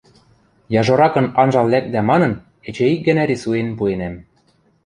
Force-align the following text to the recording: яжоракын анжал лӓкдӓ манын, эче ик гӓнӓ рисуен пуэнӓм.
яжоракын 0.81 1.27
анжал 1.41 1.67
лӓкдӓ 1.73 2.01
манын, 2.09 2.33
эче 2.67 2.85
ик 2.93 2.99
гӓнӓ 3.07 3.23
рисуен 3.29 3.67
пуэнӓм. 3.77 4.15